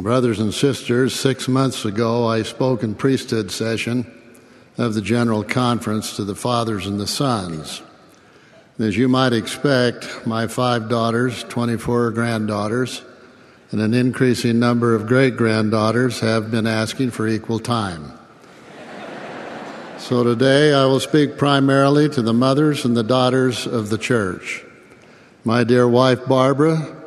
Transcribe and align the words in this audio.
Brothers 0.00 0.40
and 0.40 0.54
sisters, 0.54 1.14
six 1.14 1.46
months 1.46 1.84
ago 1.84 2.26
I 2.26 2.42
spoke 2.42 2.82
in 2.82 2.94
priesthood 2.94 3.50
session 3.50 4.10
of 4.78 4.94
the 4.94 5.02
General 5.02 5.44
Conference 5.44 6.16
to 6.16 6.24
the 6.24 6.34
fathers 6.34 6.86
and 6.86 6.98
the 6.98 7.06
sons. 7.06 7.82
As 8.78 8.96
you 8.96 9.08
might 9.08 9.34
expect, 9.34 10.26
my 10.26 10.46
five 10.46 10.88
daughters, 10.88 11.44
24 11.44 12.12
granddaughters, 12.12 13.02
and 13.72 13.82
an 13.82 13.92
increasing 13.92 14.58
number 14.58 14.94
of 14.94 15.06
great 15.06 15.36
granddaughters 15.36 16.20
have 16.20 16.50
been 16.50 16.66
asking 16.66 17.10
for 17.10 17.28
equal 17.28 17.58
time. 17.58 18.18
so 19.98 20.24
today 20.24 20.72
I 20.72 20.86
will 20.86 21.00
speak 21.00 21.36
primarily 21.36 22.08
to 22.08 22.22
the 22.22 22.32
mothers 22.32 22.86
and 22.86 22.96
the 22.96 23.02
daughters 23.02 23.66
of 23.66 23.90
the 23.90 23.98
church. 23.98 24.64
My 25.44 25.62
dear 25.62 25.86
wife 25.86 26.26
Barbara 26.26 26.99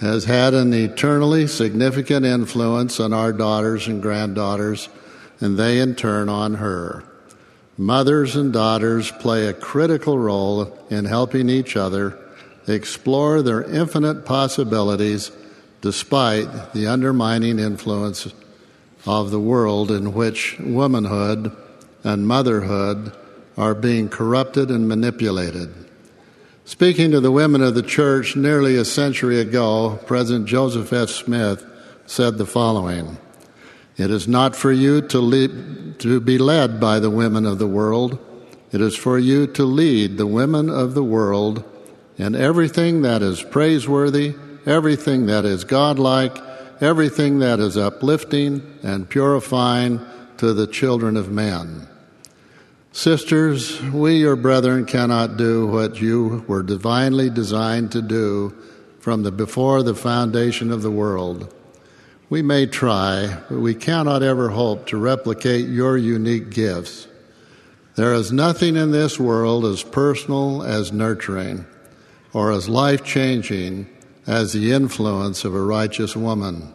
has 0.00 0.24
had 0.24 0.54
an 0.54 0.72
eternally 0.72 1.46
significant 1.46 2.26
influence 2.26 2.98
on 2.98 3.12
our 3.12 3.32
daughters 3.32 3.86
and 3.86 4.02
granddaughters, 4.02 4.88
and 5.40 5.56
they 5.56 5.78
in 5.78 5.94
turn 5.94 6.28
on 6.28 6.54
her. 6.54 7.04
Mothers 7.76 8.36
and 8.36 8.52
daughters 8.52 9.10
play 9.10 9.46
a 9.46 9.52
critical 9.52 10.18
role 10.18 10.78
in 10.90 11.04
helping 11.04 11.48
each 11.48 11.76
other 11.76 12.18
explore 12.66 13.42
their 13.42 13.62
infinite 13.62 14.24
possibilities 14.24 15.30
despite 15.80 16.72
the 16.72 16.86
undermining 16.86 17.58
influence 17.58 18.32
of 19.06 19.30
the 19.30 19.40
world 19.40 19.90
in 19.90 20.14
which 20.14 20.58
womanhood 20.58 21.54
and 22.02 22.26
motherhood 22.26 23.12
are 23.56 23.74
being 23.74 24.08
corrupted 24.08 24.70
and 24.70 24.88
manipulated. 24.88 25.72
Speaking 26.66 27.10
to 27.10 27.20
the 27.20 27.30
women 27.30 27.62
of 27.62 27.74
the 27.74 27.82
church 27.82 28.36
nearly 28.36 28.76
a 28.76 28.86
century 28.86 29.38
ago, 29.38 29.98
President 30.06 30.46
Joseph 30.46 30.92
F. 30.94 31.10
Smith 31.10 31.64
said 32.06 32.38
the 32.38 32.46
following 32.46 33.18
it 33.96 34.10
is 34.10 34.26
not 34.26 34.56
for 34.56 34.72
you 34.72 35.02
to, 35.02 35.20
lead, 35.20 36.00
to 36.00 36.20
be 36.20 36.38
led 36.38 36.80
by 36.80 36.98
the 36.98 37.10
women 37.10 37.46
of 37.46 37.58
the 37.58 37.66
world. 37.66 38.18
It 38.72 38.80
is 38.80 38.96
for 38.96 39.18
you 39.18 39.46
to 39.48 39.64
lead 39.64 40.16
the 40.16 40.26
women 40.26 40.68
of 40.68 40.94
the 40.94 41.04
world 41.04 41.62
in 42.16 42.34
everything 42.34 43.02
that 43.02 43.22
is 43.22 43.42
praiseworthy, 43.42 44.34
everything 44.66 45.26
that 45.26 45.44
is 45.44 45.62
godlike, 45.64 46.36
everything 46.80 47.38
that 47.38 47.60
is 47.60 47.76
uplifting 47.76 48.78
and 48.82 49.08
purifying 49.08 50.00
to 50.38 50.52
the 50.52 50.66
children 50.66 51.16
of 51.16 51.30
men. 51.30 51.86
Sisters, 52.94 53.82
we, 53.82 54.18
your 54.18 54.36
brethren, 54.36 54.84
cannot 54.86 55.36
do 55.36 55.66
what 55.66 56.00
you 56.00 56.44
were 56.46 56.62
divinely 56.62 57.28
designed 57.28 57.90
to 57.90 58.00
do 58.00 58.54
from 59.00 59.24
the 59.24 59.32
before 59.32 59.82
the 59.82 59.96
foundation 59.96 60.70
of 60.70 60.82
the 60.82 60.92
world. 60.92 61.52
We 62.30 62.40
may 62.40 62.66
try, 62.66 63.40
but 63.50 63.58
we 63.58 63.74
cannot 63.74 64.22
ever 64.22 64.50
hope 64.50 64.86
to 64.86 64.96
replicate 64.96 65.66
your 65.66 65.98
unique 65.98 66.50
gifts. 66.50 67.08
There 67.96 68.14
is 68.14 68.30
nothing 68.30 68.76
in 68.76 68.92
this 68.92 69.18
world 69.18 69.64
as 69.64 69.82
personal 69.82 70.62
as 70.62 70.92
nurturing 70.92 71.66
or 72.32 72.52
as 72.52 72.68
life 72.68 73.02
changing 73.02 73.88
as 74.24 74.52
the 74.52 74.70
influence 74.70 75.44
of 75.44 75.52
a 75.52 75.60
righteous 75.60 76.14
woman. 76.14 76.72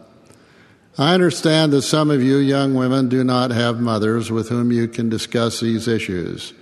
I 0.98 1.14
understand 1.14 1.72
that 1.72 1.82
some 1.82 2.10
of 2.10 2.22
you 2.22 2.36
young 2.36 2.74
women 2.74 3.08
do 3.08 3.22
not 3.22 3.50
have 3.52 3.80
mothers 3.80 4.30
with 4.30 4.48
whom 4.48 4.72
you 4.72 4.88
can 4.88 5.08
discuss 5.08 5.60
these 5.60 5.86
issues, 5.86 6.52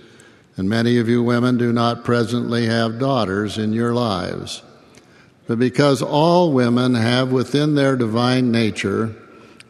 and 0.55 0.69
many 0.69 0.97
of 0.97 1.09
you 1.09 1.23
women 1.23 1.57
do 1.57 1.73
not 1.73 2.03
presently 2.03 2.67
have 2.67 2.99
daughters 2.99 3.57
in 3.57 3.73
your 3.73 3.93
lives. 3.93 4.61
But 5.47 5.57
because 5.57 6.03
all 6.03 6.53
women 6.53 6.93
have 6.93 7.31
within 7.31 7.73
their 7.73 7.95
divine 7.95 8.51
nature 8.51 9.15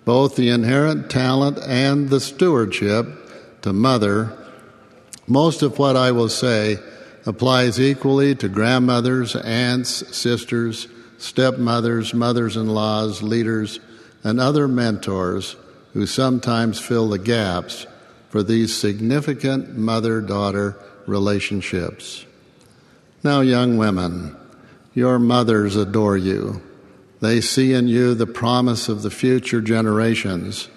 both 0.03 0.35
the 0.35 0.49
inherent 0.49 1.09
talent 1.09 1.59
and 1.65 2.09
the 2.09 2.19
stewardship 2.19 3.05
to 3.61 3.71
mother, 3.71 4.35
most 5.27 5.61
of 5.61 5.79
what 5.79 5.95
I 5.95 6.11
will 6.11 6.29
say 6.29 6.79
applies 7.25 7.79
equally 7.79 8.35
to 8.35 8.49
grandmothers, 8.49 9.35
aunts, 9.35 10.17
sisters, 10.17 10.87
stepmothers, 11.17 12.13
mothers 12.13 12.57
in 12.57 12.67
laws, 12.67 13.21
leaders, 13.21 13.79
and 14.23 14.39
other 14.39 14.67
mentors 14.67 15.55
who 15.93 16.05
sometimes 16.05 16.79
fill 16.79 17.09
the 17.09 17.19
gaps 17.19 17.87
for 18.29 18.43
these 18.43 18.75
significant 18.75 19.77
mother 19.77 20.21
daughter 20.21 20.77
relationships. 21.07 22.25
Now, 23.23 23.41
young 23.41 23.77
women, 23.77 24.35
your 24.93 25.19
mothers 25.19 25.75
adore 25.75 26.17
you. 26.17 26.61
They 27.21 27.41
see 27.41 27.73
in 27.73 27.87
you 27.87 28.13
the 28.13 28.27
promise 28.27 28.87
of 28.87 29.01
the 29.01 29.11
future 29.11 29.61
generations. 29.61 30.69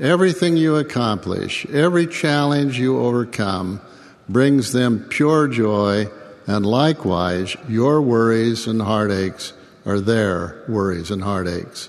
Everything 0.00 0.56
you 0.56 0.76
accomplish, 0.76 1.64
every 1.66 2.06
challenge 2.06 2.78
you 2.78 2.98
overcome, 2.98 3.80
brings 4.28 4.72
them 4.72 5.06
pure 5.08 5.46
joy, 5.48 6.08
and 6.46 6.66
likewise, 6.66 7.56
your 7.68 8.02
worries 8.02 8.66
and 8.66 8.82
heartaches 8.82 9.52
are 9.84 10.00
their 10.00 10.64
worries 10.68 11.10
and 11.10 11.22
heartaches. 11.22 11.88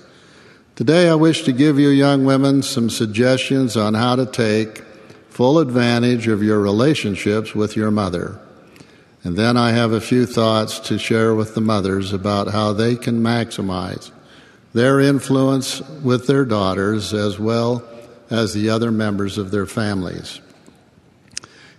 Today, 0.78 1.08
I 1.08 1.16
wish 1.16 1.42
to 1.42 1.52
give 1.52 1.80
you 1.80 1.88
young 1.88 2.24
women 2.24 2.62
some 2.62 2.88
suggestions 2.88 3.76
on 3.76 3.94
how 3.94 4.14
to 4.14 4.24
take 4.24 4.84
full 5.28 5.58
advantage 5.58 6.28
of 6.28 6.40
your 6.40 6.60
relationships 6.60 7.52
with 7.52 7.74
your 7.74 7.90
mother. 7.90 8.38
And 9.24 9.36
then 9.36 9.56
I 9.56 9.72
have 9.72 9.90
a 9.90 10.00
few 10.00 10.24
thoughts 10.24 10.78
to 10.86 10.96
share 10.96 11.34
with 11.34 11.56
the 11.56 11.60
mothers 11.60 12.12
about 12.12 12.52
how 12.52 12.74
they 12.74 12.94
can 12.94 13.20
maximize 13.20 14.12
their 14.72 15.00
influence 15.00 15.80
with 15.80 16.28
their 16.28 16.44
daughters 16.44 17.12
as 17.12 17.40
well 17.40 17.82
as 18.30 18.54
the 18.54 18.70
other 18.70 18.92
members 18.92 19.36
of 19.36 19.50
their 19.50 19.66
families. 19.66 20.40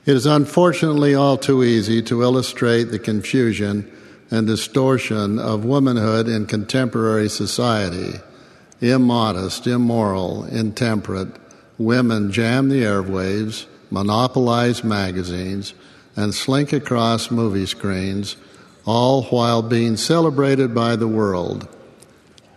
It 0.06 0.18
is 0.18 0.26
unfortunately 0.26 1.16
all 1.16 1.38
too 1.38 1.64
easy 1.64 2.02
to 2.02 2.22
illustrate 2.22 2.92
the 2.92 3.00
confusion 3.00 3.90
and 4.30 4.46
distortion 4.46 5.40
of 5.40 5.64
womanhood 5.64 6.28
in 6.28 6.48
contemporary 6.48 7.30
society. 7.30 8.20
Immodest, 8.82 9.68
immoral, 9.68 10.46
intemperate, 10.46 11.28
women 11.78 12.32
jam 12.32 12.70
the 12.70 12.84
airwaves, 12.84 13.66
monopolize 13.92 14.84
magazines, 14.84 15.74
and 16.16 16.34
slink 16.34 16.72
across 16.72 17.30
movie 17.30 17.66
screens, 17.66 18.38
all 18.86 19.24
while 19.24 19.62
being 19.62 19.98
celebrated 19.98 20.74
by 20.74 20.96
the 20.96 21.08
world. 21.08 21.68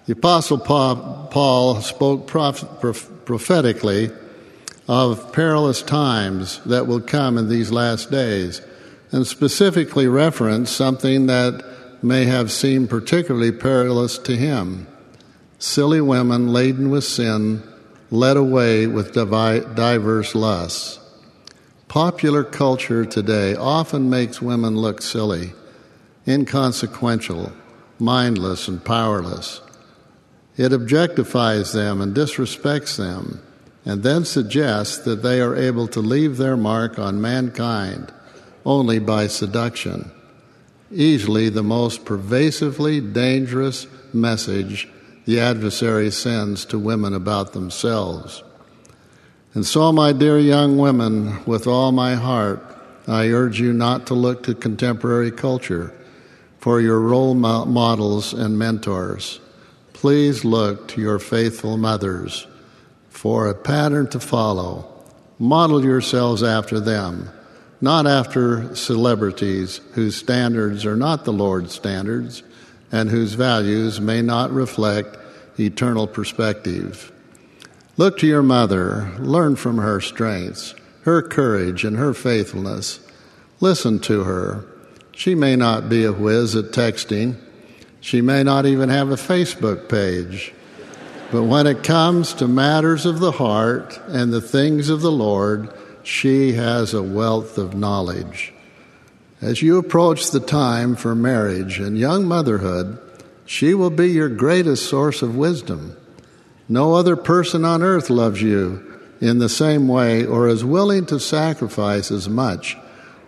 The 0.07 0.13
Apostle 0.13 0.59
Paul 0.59 1.81
spoke 1.81 2.27
prophetically 2.27 4.11
of 4.89 5.33
perilous 5.33 5.83
times 5.83 6.61
that 6.67 6.87
will 6.87 7.01
come 7.01 7.39
in 7.39 7.49
these 7.49 7.71
last 7.71 8.11
days, 8.11 8.61
and 9.11 9.27
specifically 9.27 10.07
referenced 10.07 10.77
something 10.77 11.27
that 11.27 11.65
may 12.03 12.25
have 12.25 12.51
seemed 12.51 12.91
particularly 12.91 13.53
perilous 13.53 14.19
to 14.19 14.37
him 14.37 14.87
silly 15.63 16.01
women 16.01 16.49
laden 16.49 16.91
with 16.91 17.05
sin, 17.05 17.63
led 18.11 18.37
away 18.37 18.85
with 18.85 19.15
diverse 19.15 20.35
lusts. 20.35 20.99
Popular 21.87 22.43
culture 22.43 23.05
today 23.05 23.55
often 23.55 24.11
makes 24.11 24.43
women 24.43 24.77
look 24.77 25.01
silly, 25.01 25.53
inconsequential, 26.27 27.53
mindless, 28.01 28.67
and 28.67 28.85
powerless. 28.85 29.61
It 30.57 30.73
objectifies 30.73 31.73
them 31.73 32.01
and 32.01 32.13
disrespects 32.13 32.97
them, 32.97 33.41
and 33.85 34.03
then 34.03 34.25
suggests 34.25 34.99
that 35.05 35.23
they 35.23 35.41
are 35.41 35.55
able 35.55 35.87
to 35.89 36.01
leave 36.01 36.39
their 36.39 36.57
mark 36.57 36.99
on 36.99 37.21
mankind 37.21 38.13
only 38.67 38.99
by 38.99 39.29
seduction. 39.29 40.11
Easily 40.91 41.49
the 41.51 41.63
most 41.63 42.05
pervasively 42.05 43.01
dangerous 43.01 43.87
message 44.13 44.89
the 45.25 45.41
adversary 45.41 46.11
sends 46.11 46.65
to 46.67 46.79
women 46.79 47.15
about 47.15 47.53
themselves. 47.53 48.43
And 49.55 49.67
so, 49.67 49.93
my 49.93 50.13
dear 50.13 50.39
young 50.39 50.79
women, 50.79 51.45
with 51.45 51.67
all 51.67 51.93
my 51.93 52.15
heart, 52.15 52.65
I 53.07 53.29
urge 53.29 53.61
you 53.61 53.73
not 53.73 54.07
to 54.07 54.15
look 54.15 54.45
to 54.45 54.55
contemporary 54.55 55.31
culture 55.31 55.93
for 56.59 56.81
your 56.81 57.01
role 57.01 57.35
models 57.35 58.33
and 58.33 58.59
mentors. 58.59 59.41
Please 59.93 60.45
look 60.45 60.89
to 60.89 61.01
your 61.01 61.19
faithful 61.19 61.77
mothers 61.77 62.47
for 63.11 63.49
a 63.49 63.55
pattern 63.55 64.09
to 64.11 64.21
follow. 64.21 64.89
Model 65.39 65.85
yourselves 65.85 66.43
after 66.43 66.81
them, 66.81 67.29
not 67.81 68.07
after 68.07 68.75
celebrities 68.75 69.81
whose 69.93 70.17
standards 70.17 70.87
are 70.87 70.97
not 70.97 71.25
the 71.25 71.33
Lord's 71.33 71.75
standards 71.75 72.43
and 72.93 73.11
whose 73.11 73.33
values 73.33 74.01
may 74.01 74.23
not 74.23 74.53
reflect 74.53 75.17
eternal 75.59 76.07
perspective. 76.07 77.11
Look 77.97 78.19
to 78.19 78.27
your 78.27 78.43
mother, 78.43 79.11
learn 79.19 79.57
from 79.57 79.79
her 79.79 80.01
strengths, 80.01 80.75
her 81.03 81.23
courage, 81.23 81.85
and 81.85 81.97
her 81.97 82.15
faithfulness. 82.15 83.01
Listen 83.61 83.99
to 84.01 84.25
her. 84.25 84.65
She 85.13 85.35
may 85.35 85.57
not 85.57 85.89
be 85.89 86.05
a 86.05 86.13
whiz 86.13 86.55
at 86.55 86.67
texting, 86.67 87.37
she 88.01 88.21
may 88.21 88.43
not 88.43 88.67
even 88.67 88.89
have 88.89 89.11
a 89.11 89.17
Facebook 89.17 89.89
page. 89.89 90.53
But 91.31 91.45
when 91.45 91.67
it 91.67 91.85
comes 91.85 92.35
to 92.35 92.49
matters 92.49 93.07
of 93.07 93.21
the 93.21 93.31
heart 93.33 93.99
and 94.09 94.33
the 94.33 94.41
things 94.41 94.91
of 94.91 95.01
the 95.01 95.13
Lord, 95.13 95.73
she 96.03 96.53
has 96.55 96.93
a 96.93 97.03
wealth 97.03 97.59
of 97.59 97.75
knowledge. 97.75 98.53
As 99.43 99.61
you 99.61 99.77
approach 99.77 100.31
the 100.31 100.39
time 100.39 100.95
for 100.95 101.17
marriage 101.17 101.81
and 101.81 101.99
young 101.99 102.27
motherhood, 102.27 102.97
she 103.45 103.75
will 103.75 103.91
be 103.91 104.09
your 104.11 104.29
greatest 104.29 104.89
source 104.89 105.21
of 105.21 105.37
wisdom. 105.37 105.97
No 106.69 106.95
other 106.95 107.17
person 107.17 107.65
on 107.65 107.83
earth 107.83 108.09
loves 108.09 108.41
you 108.41 109.01
in 109.21 109.41
the 109.41 109.49
same 109.49 109.89
way 109.89 110.25
or 110.25 110.47
is 110.47 110.65
willing 110.65 111.07
to 111.07 111.19
sacrifice 111.19 112.13
as 112.13 112.29
much 112.29 112.77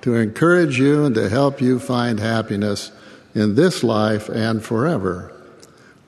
to 0.02 0.14
encourage 0.14 0.78
you 0.78 1.04
and 1.04 1.16
to 1.16 1.28
help 1.28 1.60
you 1.60 1.80
find 1.80 2.20
happiness 2.20 2.92
in 3.34 3.56
this 3.56 3.82
life 3.82 4.28
and 4.28 4.62
forever. 4.62 5.32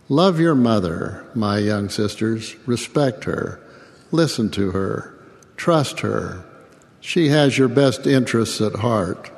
Love 0.08 0.38
your 0.38 0.54
mother, 0.54 1.24
my 1.34 1.58
young 1.58 1.88
sisters. 1.88 2.54
Respect 2.64 3.24
her. 3.24 3.60
Listen 4.12 4.50
to 4.50 4.70
her. 4.70 5.18
Trust 5.56 6.00
her. 6.00 6.44
She 7.00 7.30
has 7.30 7.58
your 7.58 7.68
best 7.68 8.06
interests 8.06 8.60
at 8.60 8.76
heart. 8.76 9.32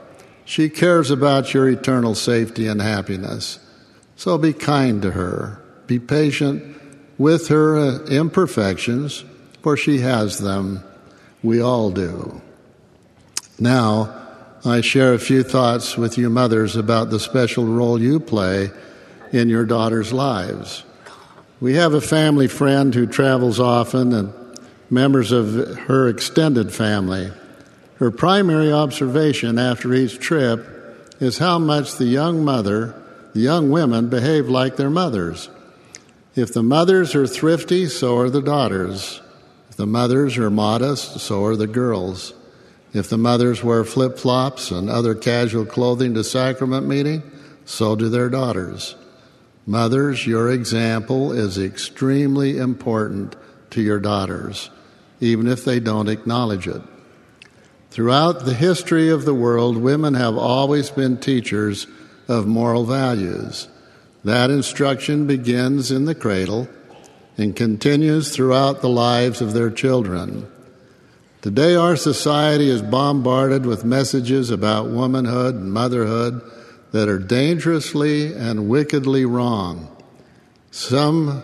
She 0.48 0.70
cares 0.70 1.10
about 1.10 1.52
your 1.52 1.68
eternal 1.68 2.14
safety 2.14 2.68
and 2.68 2.80
happiness. 2.80 3.58
So 4.16 4.38
be 4.38 4.54
kind 4.54 5.02
to 5.02 5.10
her. 5.10 5.62
Be 5.86 5.98
patient 5.98 6.74
with 7.18 7.48
her 7.48 7.76
uh, 7.76 7.98
imperfections, 8.06 9.26
for 9.60 9.76
she 9.76 9.98
has 9.98 10.38
them. 10.38 10.82
We 11.42 11.60
all 11.60 11.90
do. 11.90 12.40
Now, 13.60 14.16
I 14.64 14.80
share 14.80 15.12
a 15.12 15.18
few 15.18 15.42
thoughts 15.42 15.98
with 15.98 16.16
you 16.16 16.30
mothers 16.30 16.76
about 16.76 17.10
the 17.10 17.20
special 17.20 17.66
role 17.66 18.00
you 18.00 18.18
play 18.18 18.70
in 19.30 19.50
your 19.50 19.66
daughters' 19.66 20.14
lives. 20.14 20.82
We 21.60 21.74
have 21.74 21.92
a 21.92 22.00
family 22.00 22.48
friend 22.48 22.94
who 22.94 23.06
travels 23.06 23.60
often 23.60 24.14
and 24.14 24.32
members 24.88 25.30
of 25.30 25.76
her 25.80 26.08
extended 26.08 26.72
family. 26.72 27.32
Her 27.98 28.12
primary 28.12 28.72
observation 28.72 29.58
after 29.58 29.92
each 29.92 30.20
trip 30.20 30.64
is 31.18 31.38
how 31.38 31.58
much 31.58 31.96
the 31.96 32.04
young 32.04 32.44
mother, 32.44 32.94
the 33.34 33.40
young 33.40 33.70
women, 33.70 34.08
behave 34.08 34.48
like 34.48 34.76
their 34.76 34.90
mothers. 34.90 35.50
If 36.36 36.52
the 36.52 36.62
mothers 36.62 37.16
are 37.16 37.26
thrifty, 37.26 37.86
so 37.86 38.16
are 38.18 38.30
the 38.30 38.40
daughters. 38.40 39.20
If 39.68 39.76
the 39.76 39.86
mothers 39.86 40.38
are 40.38 40.48
modest, 40.48 41.18
so 41.18 41.44
are 41.44 41.56
the 41.56 41.66
girls. 41.66 42.34
If 42.92 43.08
the 43.08 43.18
mothers 43.18 43.64
wear 43.64 43.82
flip 43.84 44.16
flops 44.16 44.70
and 44.70 44.88
other 44.88 45.16
casual 45.16 45.66
clothing 45.66 46.14
to 46.14 46.22
sacrament 46.22 46.86
meeting, 46.86 47.24
so 47.64 47.96
do 47.96 48.08
their 48.08 48.28
daughters. 48.28 48.94
Mothers, 49.66 50.24
your 50.24 50.52
example 50.52 51.32
is 51.32 51.58
extremely 51.58 52.58
important 52.58 53.34
to 53.70 53.82
your 53.82 53.98
daughters, 53.98 54.70
even 55.20 55.48
if 55.48 55.64
they 55.64 55.80
don't 55.80 56.08
acknowledge 56.08 56.68
it. 56.68 56.80
Throughout 57.90 58.44
the 58.44 58.54
history 58.54 59.08
of 59.08 59.24
the 59.24 59.34
world, 59.34 59.76
women 59.76 60.14
have 60.14 60.36
always 60.36 60.90
been 60.90 61.16
teachers 61.16 61.86
of 62.28 62.46
moral 62.46 62.84
values. 62.84 63.68
That 64.24 64.50
instruction 64.50 65.26
begins 65.26 65.90
in 65.90 66.04
the 66.04 66.14
cradle 66.14 66.68
and 67.38 67.56
continues 67.56 68.34
throughout 68.34 68.82
the 68.82 68.88
lives 68.88 69.40
of 69.40 69.52
their 69.52 69.70
children. 69.70 70.46
Today, 71.40 71.76
our 71.76 71.96
society 71.96 72.68
is 72.68 72.82
bombarded 72.82 73.64
with 73.64 73.84
messages 73.84 74.50
about 74.50 74.90
womanhood 74.90 75.54
and 75.54 75.72
motherhood 75.72 76.42
that 76.90 77.08
are 77.08 77.18
dangerously 77.18 78.34
and 78.34 78.68
wickedly 78.68 79.24
wrong. 79.24 79.88
Some 80.70 81.42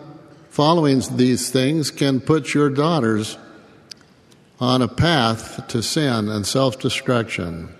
following 0.50 1.00
these 1.12 1.50
things 1.50 1.90
can 1.90 2.20
put 2.20 2.54
your 2.54 2.70
daughters 2.70 3.38
on 4.60 4.82
a 4.82 4.88
path 4.88 5.66
to 5.68 5.82
sin 5.82 6.28
and 6.28 6.46
self 6.46 6.78
destruction. 6.78 7.74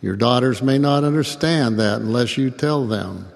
Your 0.00 0.16
daughters 0.16 0.62
may 0.62 0.78
not 0.78 1.04
understand 1.04 1.78
that 1.78 2.00
unless 2.00 2.38
you 2.38 2.50
tell 2.50 2.86
them, 2.86 3.28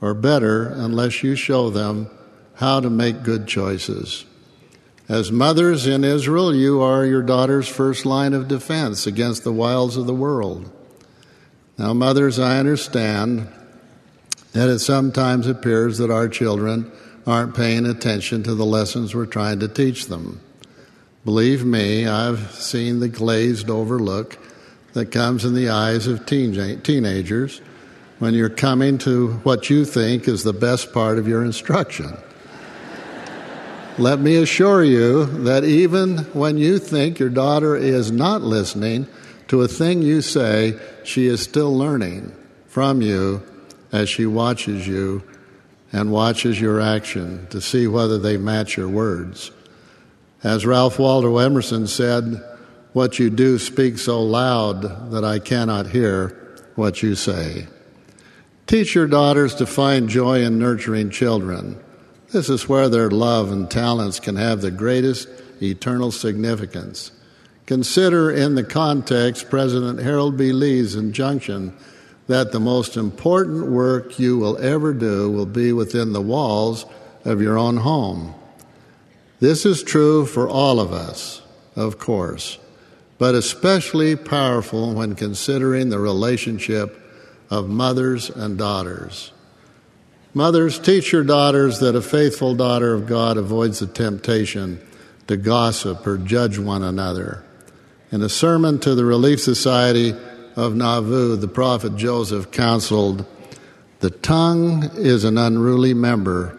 or 0.00 0.14
better, 0.14 0.68
unless 0.68 1.22
you 1.22 1.34
show 1.34 1.70
them 1.70 2.08
how 2.54 2.80
to 2.80 2.88
make 2.88 3.22
good 3.22 3.46
choices. 3.46 4.24
As 5.08 5.30
mothers 5.30 5.86
in 5.86 6.04
Israel, 6.04 6.54
you 6.54 6.80
are 6.80 7.04
your 7.04 7.22
daughter's 7.22 7.68
first 7.68 8.04
line 8.04 8.32
of 8.32 8.48
defense 8.48 9.06
against 9.06 9.44
the 9.44 9.52
wiles 9.52 9.96
of 9.96 10.06
the 10.06 10.14
world. 10.14 10.70
Now, 11.78 11.92
mothers, 11.92 12.38
I 12.38 12.58
understand 12.58 13.48
that 14.52 14.68
it 14.68 14.78
sometimes 14.78 15.46
appears 15.46 15.98
that 15.98 16.10
our 16.10 16.28
children 16.28 16.90
aren't 17.26 17.54
paying 17.54 17.84
attention 17.84 18.42
to 18.44 18.54
the 18.54 18.64
lessons 18.64 19.14
we're 19.14 19.26
trying 19.26 19.60
to 19.60 19.68
teach 19.68 20.06
them. 20.06 20.40
Believe 21.26 21.64
me, 21.64 22.06
I've 22.06 22.52
seen 22.52 23.00
the 23.00 23.08
glazed 23.08 23.68
over 23.68 23.98
look 23.98 24.38
that 24.92 25.10
comes 25.10 25.44
in 25.44 25.54
the 25.54 25.70
eyes 25.70 26.06
of 26.06 26.24
teen- 26.24 26.80
teenagers 26.82 27.60
when 28.20 28.32
you're 28.32 28.48
coming 28.48 28.96
to 28.98 29.32
what 29.42 29.68
you 29.68 29.84
think 29.84 30.28
is 30.28 30.44
the 30.44 30.52
best 30.52 30.92
part 30.92 31.18
of 31.18 31.26
your 31.26 31.44
instruction. 31.44 32.16
Let 33.98 34.20
me 34.20 34.36
assure 34.36 34.84
you 34.84 35.24
that 35.42 35.64
even 35.64 36.18
when 36.32 36.58
you 36.58 36.78
think 36.78 37.18
your 37.18 37.28
daughter 37.28 37.74
is 37.74 38.12
not 38.12 38.42
listening 38.42 39.08
to 39.48 39.62
a 39.62 39.68
thing 39.68 40.02
you 40.02 40.22
say, 40.22 40.78
she 41.02 41.26
is 41.26 41.42
still 41.42 41.76
learning 41.76 42.36
from 42.68 43.02
you 43.02 43.42
as 43.90 44.08
she 44.08 44.26
watches 44.26 44.86
you 44.86 45.24
and 45.92 46.12
watches 46.12 46.60
your 46.60 46.80
action 46.80 47.48
to 47.50 47.60
see 47.60 47.88
whether 47.88 48.16
they 48.16 48.36
match 48.36 48.76
your 48.76 48.88
words. 48.88 49.50
As 50.42 50.66
Ralph 50.66 50.98
Waldo 50.98 51.38
Emerson 51.38 51.86
said, 51.86 52.42
What 52.92 53.18
you 53.18 53.30
do 53.30 53.58
speaks 53.58 54.02
so 54.02 54.22
loud 54.22 55.10
that 55.10 55.24
I 55.24 55.38
cannot 55.38 55.88
hear 55.88 56.60
what 56.74 57.02
you 57.02 57.14
say. 57.14 57.66
Teach 58.66 58.94
your 58.94 59.06
daughters 59.06 59.54
to 59.56 59.66
find 59.66 60.08
joy 60.08 60.42
in 60.42 60.58
nurturing 60.58 61.10
children. 61.10 61.80
This 62.32 62.50
is 62.50 62.68
where 62.68 62.88
their 62.88 63.10
love 63.10 63.50
and 63.50 63.70
talents 63.70 64.20
can 64.20 64.36
have 64.36 64.60
the 64.60 64.70
greatest 64.70 65.28
eternal 65.62 66.10
significance. 66.10 67.12
Consider 67.64 68.30
in 68.30 68.56
the 68.56 68.64
context 68.64 69.48
President 69.48 70.00
Harold 70.00 70.36
B. 70.36 70.52
Lee's 70.52 70.94
injunction 70.94 71.76
that 72.26 72.52
the 72.52 72.60
most 72.60 72.96
important 72.96 73.68
work 73.68 74.18
you 74.18 74.36
will 74.36 74.58
ever 74.58 74.92
do 74.92 75.30
will 75.30 75.46
be 75.46 75.72
within 75.72 76.12
the 76.12 76.20
walls 76.20 76.84
of 77.24 77.40
your 77.40 77.56
own 77.56 77.78
home. 77.78 78.34
This 79.38 79.66
is 79.66 79.82
true 79.82 80.24
for 80.24 80.48
all 80.48 80.80
of 80.80 80.92
us, 80.92 81.42
of 81.74 81.98
course, 81.98 82.58
but 83.18 83.34
especially 83.34 84.16
powerful 84.16 84.94
when 84.94 85.14
considering 85.14 85.90
the 85.90 85.98
relationship 85.98 86.98
of 87.50 87.68
mothers 87.68 88.30
and 88.30 88.56
daughters. 88.56 89.32
Mothers, 90.32 90.78
teach 90.78 91.12
your 91.12 91.24
daughters 91.24 91.80
that 91.80 91.94
a 91.94 92.00
faithful 92.00 92.54
daughter 92.54 92.94
of 92.94 93.06
God 93.06 93.36
avoids 93.36 93.78
the 93.78 93.86
temptation 93.86 94.80
to 95.26 95.36
gossip 95.36 96.06
or 96.06 96.16
judge 96.16 96.58
one 96.58 96.82
another. 96.82 97.44
In 98.10 98.22
a 98.22 98.28
sermon 98.28 98.78
to 98.80 98.94
the 98.94 99.04
Relief 99.04 99.40
Society 99.40 100.14
of 100.56 100.74
Nauvoo, 100.74 101.36
the 101.36 101.48
prophet 101.48 101.96
Joseph 101.96 102.50
counseled 102.50 103.26
The 104.00 104.10
tongue 104.10 104.90
is 104.94 105.24
an 105.24 105.36
unruly 105.36 105.92
member. 105.92 106.58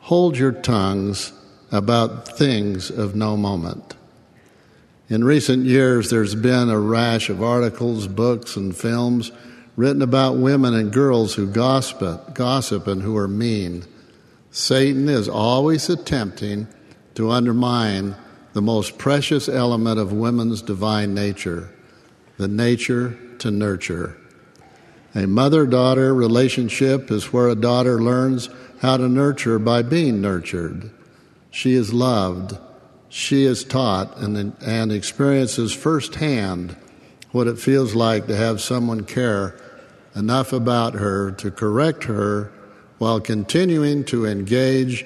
Hold 0.00 0.36
your 0.36 0.52
tongues 0.52 1.32
about 1.72 2.28
things 2.28 2.90
of 2.90 3.16
no 3.16 3.36
moment. 3.36 3.96
In 5.08 5.24
recent 5.24 5.64
years, 5.64 6.10
there's 6.10 6.34
been 6.34 6.70
a 6.70 6.78
rash 6.78 7.28
of 7.28 7.42
articles, 7.42 8.06
books, 8.06 8.56
and 8.56 8.76
films 8.76 9.32
written 9.76 10.02
about 10.02 10.36
women 10.36 10.74
and 10.74 10.92
girls 10.92 11.34
who 11.34 11.46
gossip, 11.46 12.34
gossip 12.34 12.86
and 12.86 13.02
who 13.02 13.16
are 13.16 13.28
mean. 13.28 13.84
Satan 14.50 15.08
is 15.08 15.28
always 15.28 15.88
attempting 15.88 16.68
to 17.14 17.30
undermine 17.30 18.14
the 18.52 18.62
most 18.62 18.98
precious 18.98 19.48
element 19.48 19.98
of 19.98 20.12
women's 20.12 20.60
divine 20.60 21.14
nature, 21.14 21.70
the 22.36 22.48
nature 22.48 23.18
to 23.38 23.50
nurture. 23.50 24.16
A 25.14 25.26
mother 25.26 25.66
daughter 25.66 26.14
relationship 26.14 27.10
is 27.10 27.32
where 27.32 27.48
a 27.48 27.54
daughter 27.54 28.02
learns 28.02 28.48
how 28.80 28.96
to 28.96 29.08
nurture 29.08 29.58
by 29.58 29.82
being 29.82 30.20
nurtured. 30.20 30.90
She 31.52 31.74
is 31.74 31.92
loved, 31.92 32.58
she 33.10 33.44
is 33.44 33.62
taught, 33.62 34.16
and, 34.16 34.56
and 34.62 34.90
experiences 34.90 35.74
firsthand 35.74 36.74
what 37.30 37.46
it 37.46 37.58
feels 37.58 37.94
like 37.94 38.26
to 38.26 38.34
have 38.34 38.62
someone 38.62 39.04
care 39.04 39.54
enough 40.16 40.54
about 40.54 40.94
her 40.94 41.30
to 41.32 41.50
correct 41.50 42.04
her 42.04 42.50
while 42.96 43.20
continuing 43.20 44.04
to 44.04 44.24
engage, 44.24 45.04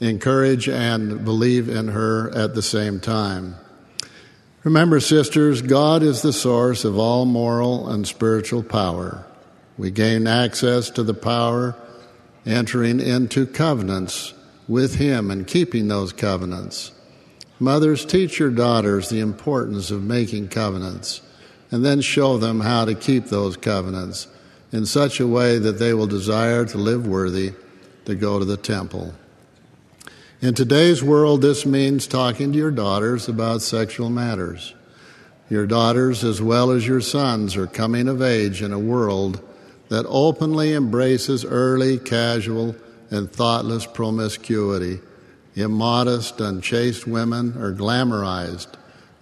encourage, 0.00 0.68
and 0.68 1.24
believe 1.24 1.68
in 1.68 1.88
her 1.88 2.28
at 2.36 2.56
the 2.56 2.62
same 2.62 2.98
time. 2.98 3.54
Remember, 4.64 4.98
sisters, 4.98 5.62
God 5.62 6.02
is 6.02 6.22
the 6.22 6.32
source 6.32 6.84
of 6.84 6.98
all 6.98 7.24
moral 7.24 7.88
and 7.88 8.04
spiritual 8.04 8.64
power. 8.64 9.24
We 9.78 9.92
gain 9.92 10.26
access 10.26 10.90
to 10.90 11.04
the 11.04 11.14
power 11.14 11.76
entering 12.44 12.98
into 12.98 13.46
covenants 13.46 14.32
with 14.68 14.96
Him 14.96 15.30
and 15.30 15.46
keeping 15.46 15.88
those 15.88 16.12
covenants. 16.12 16.92
Mothers, 17.58 18.04
teach 18.04 18.38
your 18.38 18.50
daughters 18.50 19.08
the 19.08 19.20
importance 19.20 19.90
of 19.90 20.02
making 20.02 20.48
covenants 20.48 21.22
and 21.70 21.84
then 21.84 22.00
show 22.00 22.36
them 22.36 22.60
how 22.60 22.84
to 22.84 22.94
keep 22.94 23.26
those 23.26 23.56
covenants 23.56 24.28
in 24.72 24.84
such 24.86 25.20
a 25.20 25.26
way 25.26 25.58
that 25.58 25.78
they 25.78 25.94
will 25.94 26.06
desire 26.06 26.64
to 26.66 26.78
live 26.78 27.06
worthy 27.06 27.52
to 28.04 28.14
go 28.14 28.38
to 28.38 28.44
the 28.44 28.56
temple. 28.56 29.14
In 30.42 30.54
today's 30.54 31.02
world, 31.02 31.40
this 31.40 31.64
means 31.64 32.06
talking 32.06 32.52
to 32.52 32.58
your 32.58 32.70
daughters 32.70 33.28
about 33.28 33.62
sexual 33.62 34.10
matters. 34.10 34.74
Your 35.48 35.66
daughters, 35.66 36.24
as 36.24 36.42
well 36.42 36.70
as 36.72 36.86
your 36.86 37.00
sons, 37.00 37.56
are 37.56 37.66
coming 37.66 38.06
of 38.06 38.20
age 38.20 38.62
in 38.62 38.72
a 38.72 38.78
world 38.78 39.40
that 39.88 40.04
openly 40.08 40.74
embraces 40.74 41.44
early, 41.44 41.98
casual, 41.98 42.76
and 43.10 43.30
thoughtless 43.30 43.86
promiscuity. 43.86 45.00
Immodest, 45.54 46.40
unchaste 46.40 47.06
women 47.06 47.56
are 47.56 47.72
glamorized 47.72 48.68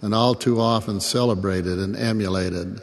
and 0.01 0.13
all 0.13 0.35
too 0.35 0.59
often 0.59 0.99
celebrated 0.99 1.79
and 1.79 1.95
emulated. 1.95 2.81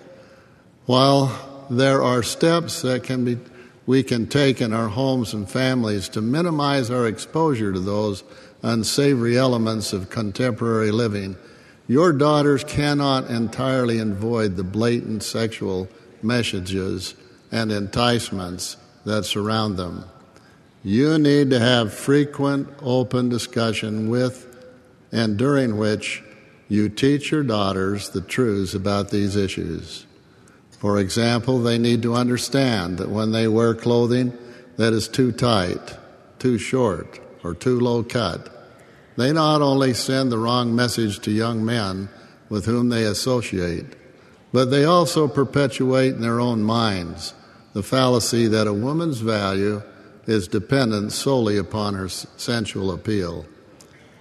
While 0.87 1.67
there 1.71 2.03
are 2.03 2.23
steps 2.23 2.83
that 2.83 3.05
can 3.05 3.25
be 3.25 3.39
we 3.85 4.03
can 4.03 4.27
take 4.27 4.61
in 4.61 4.73
our 4.73 4.89
homes 4.89 5.35
and 5.35 5.51
families 5.51 6.09
to 6.11 6.21
minimize 6.21 6.91
our 6.91 7.07
exposure 7.07 7.73
to 7.73 7.81
those 7.81 8.23
unsavory 8.63 9.37
elements 9.37 9.93
of 9.93 10.09
contemporary 10.09 10.93
living, 10.93 11.37
your 11.89 12.13
daughters 12.13 12.63
cannot 12.63 13.29
entirely 13.29 13.99
avoid 13.99 14.57
the 14.57 14.63
blatant 14.63 15.23
sexual 15.23 15.89
messages 16.23 17.15
and 17.51 17.73
enticements 17.73 18.77
that 19.05 19.25
surround 19.25 19.77
them. 19.77 20.05
You 20.85 21.19
need 21.19 21.51
to 21.51 21.61
have 21.61 21.95
frequent, 21.95 22.69
open 22.83 23.29
discussion 23.29 24.11
with 24.11 24.49
and 25.13 25.37
during 25.37 25.77
which 25.77 26.25
you 26.69 26.89
teach 26.89 27.31
your 27.31 27.45
daughters 27.45 28.09
the 28.11 28.21
truths 28.21 28.75
about 28.75 29.11
these 29.11 29.37
issues. 29.37 30.07
For 30.71 30.99
example, 30.99 31.61
they 31.61 31.79
need 31.79 32.03
to 32.03 32.15
understand 32.15 32.99
that 32.99 33.11
when 33.11 33.31
they 33.31 33.47
wear 33.47 33.75
clothing 33.75 34.37
that 34.77 34.93
is 34.93 35.07
too 35.07 35.31
tight, 35.31 35.97
too 36.39 36.59
short, 36.59 37.21
or 37.45 37.55
too 37.55 37.79
low 37.79 38.03
cut, 38.03 38.49
they 39.17 39.33
not 39.33 39.63
only 39.63 39.95
send 39.95 40.33
the 40.33 40.39
wrong 40.39 40.75
message 40.75 41.21
to 41.21 41.31
young 41.31 41.65
men 41.65 42.09
with 42.49 42.65
whom 42.65 42.89
they 42.89 43.05
associate, 43.05 43.87
but 44.53 44.71
they 44.71 44.85
also 44.85 45.29
perpetuate 45.29 46.15
in 46.15 46.23
their 46.23 46.41
own 46.41 46.63
minds 46.63 47.35
the 47.75 47.83
fallacy 47.83 48.47
that 48.49 48.67
a 48.67 48.73
woman's 48.73 49.21
value 49.21 49.83
is 50.27 50.49
dependent 50.49 51.13
solely 51.13 51.57
upon 51.57 51.95
her 51.95 52.09
sensual 52.09 52.93
appeal. 52.93 53.47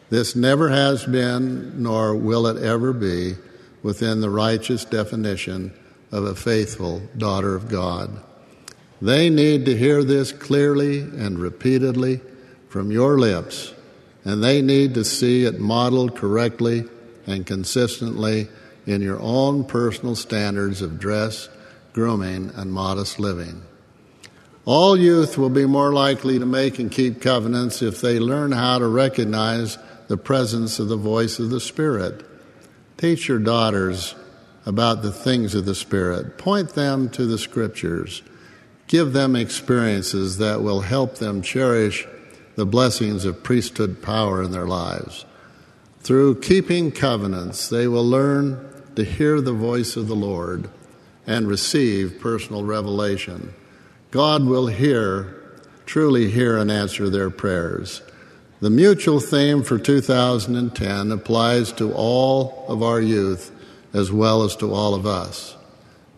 This 0.10 0.36
never 0.36 0.70
has 0.70 1.06
been, 1.06 1.82
nor 1.82 2.16
will 2.16 2.48
it 2.48 2.62
ever 2.62 2.92
be, 2.92 3.36
within 3.84 4.22
the 4.22 4.30
righteous 4.30 4.84
definition 4.86 5.74
of 6.12 6.26
a 6.26 6.36
faithful 6.36 7.02
daughter 7.18 7.56
of 7.56 7.70
God. 7.70 8.22
They 9.02 9.30
need 9.30 9.66
to 9.66 9.78
hear 9.78 10.04
this 10.04 10.32
clearly 10.32 11.00
and 11.00 11.40
repeatedly 11.40 12.22
from 12.68 12.92
your 12.92 13.18
lips, 13.18 13.74
and 14.24 14.44
they 14.44 14.62
need 14.62 14.94
to 14.96 15.04
see 15.04 15.46
it 15.46 15.60
modeled 15.60 16.16
correctly 16.16 16.84
and 17.26 17.46
consistently 17.46 18.48
in 18.86 19.02
your 19.02 19.20
own 19.20 19.64
personal 19.64 20.16
standards 20.16 20.82
of 20.82 21.00
dress, 21.00 21.50
grooming, 21.94 22.52
and 22.56 22.72
modest 22.72 23.20
living. 23.20 23.64
All 24.66 24.96
youth 24.96 25.38
will 25.38 25.50
be 25.50 25.66
more 25.66 25.92
likely 25.92 26.38
to 26.38 26.46
make 26.46 26.78
and 26.78 26.92
keep 26.92 27.20
covenants 27.20 27.82
if 27.82 28.00
they 28.00 28.20
learn 28.20 28.52
how 28.52 28.78
to 28.78 28.88
recognize 28.88 29.78
the 30.08 30.18
presence 30.18 30.78
of 30.78 30.88
the 30.88 30.98
voice 30.98 31.40
of 31.40 31.50
the 31.50 31.60
Spirit. 31.60 32.24
Teach 32.98 33.28
your 33.28 33.40
daughters 33.40 34.14
about 34.66 35.02
the 35.02 35.12
things 35.12 35.56
of 35.56 35.66
the 35.66 35.74
Spirit. 35.74 36.38
Point 36.38 36.76
them 36.76 37.10
to 37.10 37.26
the 37.26 37.40
Scriptures. 37.40 38.22
Give 38.86 39.14
them 39.14 39.36
experiences 39.36 40.38
that 40.38 40.62
will 40.62 40.82
help 40.82 41.16
them 41.16 41.42
cherish 41.42 42.06
the 42.56 42.66
blessings 42.66 43.26
of 43.26 43.44
priesthood 43.44 44.04
power 44.04 44.44
in 44.44 44.52
their 44.52 44.68
lives. 44.68 45.26
Through 46.02 46.42
keeping 46.42 46.92
covenants, 46.92 47.70
they 47.70 47.88
will 47.88 48.06
learn 48.06 48.60
to 48.96 49.04
hear 49.04 49.42
the 49.42 49.54
voice 49.54 49.96
of 49.96 50.08
the 50.08 50.16
Lord 50.16 50.70
and 51.26 51.48
receive 51.48 52.20
personal 52.20 52.64
revelation. 52.64 53.56
God 54.12 54.46
will 54.46 54.68
hear, 54.68 55.34
truly 55.86 56.30
hear, 56.30 56.58
and 56.58 56.70
answer 56.70 57.10
their 57.10 57.30
prayers. 57.30 58.02
The 58.60 58.70
mutual 58.70 59.20
theme 59.20 59.64
for 59.64 59.80
2010 59.80 61.12
applies 61.12 61.72
to 61.74 61.94
all 61.94 62.66
of 62.68 62.84
our 62.84 63.02
youth 63.02 63.52
as 63.94 64.12
well 64.12 64.44
as 64.44 64.56
to 64.58 64.74
all 64.74 64.94
of 64.94 65.06
us. 65.06 65.56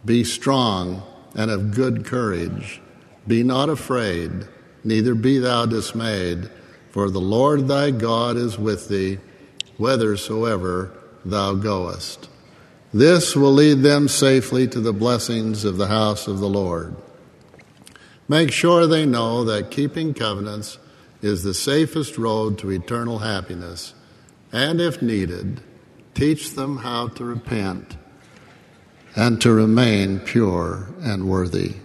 Be 0.04 0.24
strong 0.24 1.04
and 1.36 1.50
of 1.50 1.74
good 1.74 2.04
courage. 2.04 2.82
Be 3.28 3.44
not 3.44 3.70
afraid, 3.70 4.48
neither 4.84 5.16
be 5.16 5.38
thou 5.38 5.66
dismayed, 5.66 6.50
for 6.90 7.10
the 7.10 7.22
Lord 7.22 7.68
thy 7.68 7.92
God 7.92 8.38
is 8.38 8.58
with 8.58 8.90
thee, 8.90 9.20
whithersoever 9.78 10.92
thou 11.24 11.54
goest. 11.54 12.28
This 12.94 13.36
will 13.36 13.54
lead 13.54 13.82
them 13.82 14.08
safely 14.08 14.68
to 14.68 14.80
the 14.80 14.94
blessings 14.94 15.64
of 15.64 15.78
the 15.78 15.88
house 15.88 16.28
of 16.28 16.40
the 16.40 16.50
Lord. 16.50 16.96
Make 18.28 18.52
sure 18.52 18.88
they 18.88 19.06
know 19.06 19.44
that 19.46 19.72
keeping 19.72 20.14
covenants 20.14 20.78
is 21.22 21.44
the 21.44 21.54
safest 21.54 22.18
road 22.18 22.58
to 22.60 22.72
eternal 22.72 23.20
happiness, 23.20 23.94
and 24.52 24.80
if 24.80 25.02
needed, 25.02 25.62
Teach 26.14 26.52
them 26.52 26.78
how 26.78 27.08
to 27.10 27.24
repent 27.24 27.98
and 29.16 29.42
to 29.42 29.52
remain 29.52 30.20
pure 30.20 30.90
and 31.02 31.28
worthy. 31.28 31.76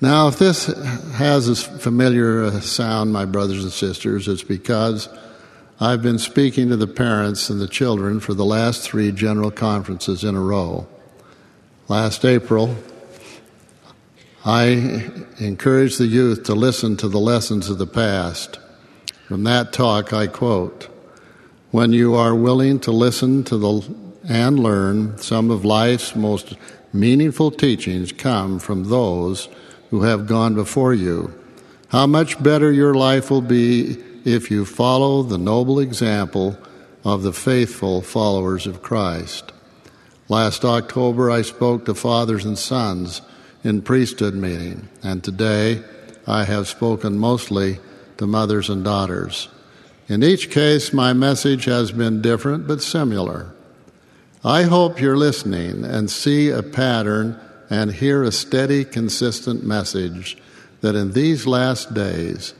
Now, 0.00 0.28
if 0.28 0.38
this 0.38 0.66
has 0.66 1.48
a 1.48 1.56
familiar 1.56 2.60
sound, 2.60 3.12
my 3.12 3.24
brothers 3.24 3.62
and 3.64 3.72
sisters, 3.72 4.28
it's 4.28 4.44
because 4.44 5.08
I've 5.80 6.02
been 6.02 6.18
speaking 6.18 6.68
to 6.68 6.76
the 6.76 6.86
parents 6.86 7.50
and 7.50 7.60
the 7.60 7.68
children 7.68 8.20
for 8.20 8.32
the 8.32 8.44
last 8.44 8.82
three 8.82 9.12
general 9.12 9.50
conferences 9.50 10.24
in 10.24 10.34
a 10.34 10.40
row. 10.40 10.86
Last 11.88 12.24
April, 12.24 12.76
I 14.48 15.04
encourage 15.40 15.98
the 15.98 16.06
youth 16.06 16.44
to 16.44 16.54
listen 16.54 16.96
to 16.98 17.08
the 17.08 17.20
lessons 17.20 17.68
of 17.68 17.76
the 17.76 17.86
past. 17.86 18.58
From 19.26 19.44
that 19.44 19.74
talk, 19.74 20.14
I 20.14 20.26
quote 20.26 20.88
when 21.70 21.92
you 21.92 22.14
are 22.14 22.34
willing 22.34 22.80
to 22.80 22.90
listen 22.90 23.44
to 23.44 23.58
the 23.58 23.94
and 24.26 24.58
learn 24.58 25.18
some 25.18 25.50
of 25.50 25.66
life's 25.66 26.16
most 26.16 26.54
meaningful 26.94 27.50
teachings 27.50 28.10
come 28.10 28.58
from 28.58 28.84
those 28.84 29.50
who 29.90 30.04
have 30.04 30.26
gone 30.26 30.54
before 30.54 30.94
you. 30.94 31.30
How 31.88 32.06
much 32.06 32.42
better 32.42 32.72
your 32.72 32.94
life 32.94 33.30
will 33.30 33.42
be 33.42 33.98
if 34.24 34.50
you 34.50 34.64
follow 34.64 35.22
the 35.22 35.36
noble 35.36 35.78
example 35.78 36.56
of 37.04 37.22
the 37.22 37.34
faithful 37.34 38.00
followers 38.00 38.66
of 38.66 38.80
Christ. 38.80 39.52
Last 40.30 40.64
October, 40.64 41.30
I 41.30 41.42
spoke 41.42 41.84
to 41.84 41.94
fathers 41.94 42.46
and 42.46 42.58
sons 42.58 43.20
in 43.64 43.82
priesthood 43.82 44.34
meeting, 44.34 44.88
and 45.02 45.22
today 45.22 45.82
I 46.26 46.44
have 46.44 46.68
spoken 46.68 47.18
mostly 47.18 47.78
to 48.18 48.26
mothers 48.26 48.68
and 48.68 48.84
daughters. 48.84 49.48
In 50.08 50.22
each 50.22 50.50
case, 50.50 50.92
my 50.92 51.12
message 51.12 51.64
has 51.66 51.92
been 51.92 52.22
different 52.22 52.66
but 52.66 52.82
similar. 52.82 53.52
I 54.44 54.62
hope 54.62 55.00
you're 55.00 55.16
listening 55.16 55.84
and 55.84 56.10
see 56.10 56.50
a 56.50 56.62
pattern 56.62 57.38
and 57.68 57.92
hear 57.92 58.22
a 58.22 58.32
steady, 58.32 58.84
consistent 58.84 59.64
message 59.64 60.38
that 60.80 60.94
in 60.94 61.12
these 61.12 61.46
last 61.46 61.92
days 61.92 62.54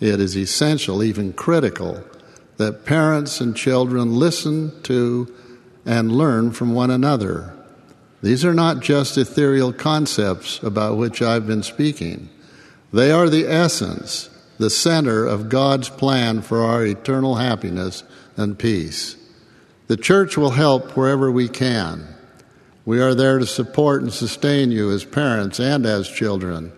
it 0.00 0.20
is 0.20 0.36
essential, 0.36 1.02
even 1.02 1.32
critical, 1.32 2.02
that 2.56 2.84
parents 2.84 3.40
and 3.40 3.56
children 3.56 4.16
listen 4.16 4.82
to 4.82 5.32
and 5.86 6.12
learn 6.12 6.50
from 6.50 6.74
one 6.74 6.90
another. 6.90 7.54
These 8.22 8.44
are 8.44 8.54
not 8.54 8.80
just 8.80 9.16
ethereal 9.16 9.72
concepts 9.72 10.62
about 10.62 10.98
which 10.98 11.22
I've 11.22 11.46
been 11.46 11.62
speaking. 11.62 12.28
They 12.92 13.10
are 13.10 13.28
the 13.28 13.46
essence 13.46 14.30
the 14.60 14.68
center 14.68 15.24
of 15.24 15.48
God's 15.48 15.88
plan 15.88 16.42
for 16.42 16.62
our 16.62 16.84
eternal 16.84 17.36
happiness 17.36 18.04
and 18.36 18.58
peace. 18.58 19.16
The 19.86 19.96
church 19.96 20.36
will 20.36 20.50
help 20.50 20.94
wherever 20.94 21.30
we 21.30 21.48
can. 21.48 22.06
We 22.84 23.00
are 23.00 23.14
there 23.14 23.38
to 23.38 23.46
support 23.46 24.02
and 24.02 24.12
sustain 24.12 24.70
you 24.70 24.90
as 24.90 25.02
parents 25.06 25.58
and 25.58 25.86
as 25.86 26.10
children, 26.10 26.72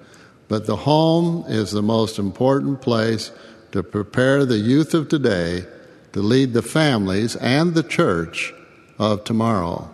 but 0.47 0.67
the 0.67 0.77
home 0.77 1.45
is 1.49 1.73
the 1.73 1.83
most 1.83 2.21
important 2.21 2.81
place 2.81 3.33
to 3.73 3.83
prepare 3.83 4.45
the 4.45 4.59
youth 4.59 4.95
of 4.95 5.09
today 5.09 5.67
to 6.13 6.21
lead 6.21 6.53
the 6.53 6.63
families 6.63 7.35
and 7.35 7.75
the 7.75 7.83
church 7.83 8.55
of 8.97 9.25
tomorrow. 9.25 9.92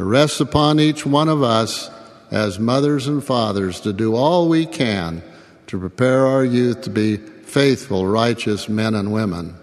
It 0.00 0.04
rests 0.04 0.40
upon 0.40 0.80
each 0.80 1.04
one 1.04 1.28
of 1.28 1.42
us 1.42 1.90
as 2.30 2.58
mothers 2.58 3.06
and 3.06 3.22
fathers 3.22 3.80
to 3.80 3.92
do 3.92 4.14
all 4.14 4.48
we 4.48 4.64
can 4.64 5.22
to 5.66 5.78
prepare 5.78 6.26
our 6.26 6.42
youth 6.42 6.80
to 6.84 6.90
be 6.90 7.18
faithful, 7.18 8.06
righteous 8.06 8.66
men 8.66 8.94
and 8.94 9.12
women. 9.12 9.56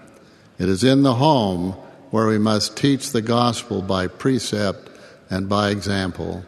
It 0.60 0.70
is 0.70 0.84
in 0.84 1.02
the 1.02 1.16
home 1.16 1.72
where 2.12 2.28
we 2.28 2.38
must 2.38 2.78
teach 2.78 3.10
the 3.10 3.22
gospel 3.24 3.82
by 3.82 4.06
precept 4.06 4.92
and 5.32 5.50
by 5.50 5.72
example. 5.72 6.46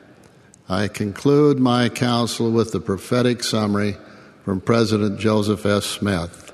I 0.70 0.88
conclude 0.88 1.58
my 1.58 1.90
counsel 1.90 2.52
with 2.52 2.72
the 2.72 2.80
prophetic 2.80 3.44
summary 3.44 3.98
from 4.46 4.62
President 4.62 5.20
Joseph 5.20 5.66
F. 5.66 5.84
Smith. 5.84 6.54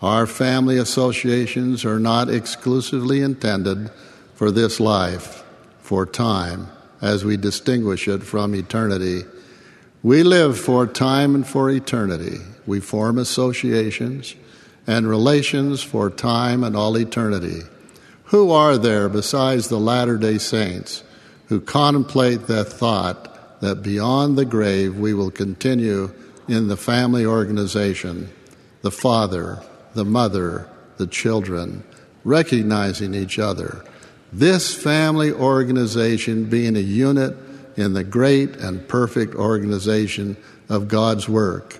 Our 0.00 0.28
family 0.28 0.78
associations 0.78 1.84
are 1.84 1.98
not 1.98 2.30
exclusively 2.30 3.22
intended 3.22 3.90
for 4.36 4.52
this 4.52 4.78
life, 4.78 5.43
for 5.84 6.06
time, 6.06 6.66
as 7.02 7.26
we 7.26 7.36
distinguish 7.36 8.08
it 8.08 8.22
from 8.22 8.54
eternity. 8.54 9.20
We 10.02 10.22
live 10.22 10.58
for 10.58 10.86
time 10.86 11.34
and 11.34 11.46
for 11.46 11.68
eternity. 11.68 12.38
We 12.66 12.80
form 12.80 13.18
associations 13.18 14.34
and 14.86 15.06
relations 15.06 15.82
for 15.82 16.08
time 16.08 16.64
and 16.64 16.74
all 16.74 16.96
eternity. 16.96 17.60
Who 18.24 18.50
are 18.50 18.78
there 18.78 19.10
besides 19.10 19.68
the 19.68 19.78
Latter 19.78 20.16
day 20.16 20.38
Saints 20.38 21.02
who 21.48 21.60
contemplate 21.60 22.46
the 22.46 22.64
thought 22.64 23.60
that 23.60 23.82
beyond 23.82 24.38
the 24.38 24.46
grave 24.46 24.96
we 24.96 25.12
will 25.12 25.30
continue 25.30 26.10
in 26.48 26.68
the 26.68 26.78
family 26.78 27.26
organization, 27.26 28.30
the 28.80 28.90
father, 28.90 29.62
the 29.92 30.06
mother, 30.06 30.66
the 30.96 31.06
children, 31.06 31.84
recognizing 32.24 33.12
each 33.12 33.38
other? 33.38 33.84
This 34.34 34.74
family 34.74 35.30
organization 35.30 36.46
being 36.46 36.76
a 36.76 36.80
unit 36.80 37.36
in 37.76 37.92
the 37.92 38.02
great 38.02 38.56
and 38.56 38.88
perfect 38.88 39.36
organization 39.36 40.36
of 40.68 40.88
God's 40.88 41.28
work, 41.28 41.78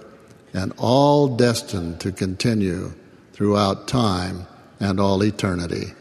and 0.52 0.72
all 0.78 1.36
destined 1.36 2.00
to 2.02 2.12
continue 2.12 2.92
throughout 3.32 3.88
time 3.88 4.46
and 4.78 5.00
all 5.00 5.24
eternity. 5.24 5.94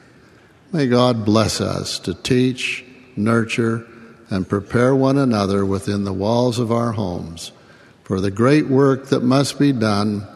May 0.71 0.85
God 0.85 1.25
bless 1.25 1.59
us 1.59 1.97
to 1.99 2.13
teach, 2.13 2.85
nurture, 3.15 3.87
and 4.29 4.47
prepare 4.47 4.93
one 4.93 5.17
another 5.17 5.65
within 5.65 6.03
the 6.03 6.13
walls 6.13 6.59
of 6.59 6.71
our 6.71 6.91
homes 6.91 7.51
for 8.03 8.21
the 8.21 8.29
great 8.29 8.67
work 8.67 9.07
that 9.07 9.23
must 9.23 9.57
be 9.57 9.71
done 9.71 10.27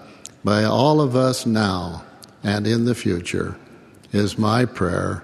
by 0.43 0.63
all 0.63 0.99
of 0.99 1.15
us 1.15 1.45
now 1.45 2.03
and 2.43 2.65
in 2.65 2.85
the 2.85 2.95
future, 2.95 3.55
is 4.11 4.39
my 4.39 4.65
prayer. 4.65 5.23